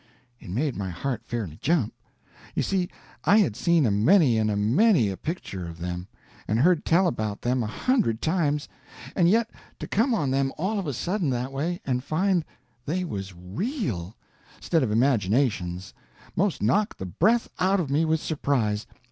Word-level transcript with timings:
It 0.39 0.49
made 0.49 0.75
my 0.75 0.89
heart 0.89 1.21
fairly 1.27 1.59
jump. 1.61 1.93
You 2.55 2.63
see, 2.63 2.89
I 3.23 3.37
had 3.37 3.55
seen 3.55 3.85
a 3.85 3.91
many 3.91 4.35
and 4.39 4.49
a 4.49 4.55
many 4.55 5.09
a 5.09 5.15
picture 5.15 5.67
of 5.67 5.77
them, 5.77 6.07
and 6.47 6.57
heard 6.57 6.85
tell 6.85 7.05
about 7.05 7.43
them 7.43 7.61
a 7.61 7.67
hundred 7.67 8.19
times, 8.19 8.67
and 9.15 9.29
yet 9.29 9.51
to 9.77 9.87
come 9.87 10.15
on 10.15 10.31
them 10.31 10.53
all 10.57 10.79
of 10.79 10.87
a 10.87 10.93
sudden, 10.93 11.29
that 11.29 11.51
way, 11.51 11.81
and 11.85 12.03
find 12.03 12.43
they 12.83 13.03
was 13.03 13.35
real, 13.35 14.15
'stead 14.59 14.81
of 14.81 14.89
imaginations, 14.91 15.93
'most 16.35 16.63
knocked 16.63 16.97
the 16.97 17.05
breath 17.05 17.47
out 17.59 17.79
of 17.79 17.91
me 17.91 18.03
with 18.03 18.19
surprise. 18.21 18.87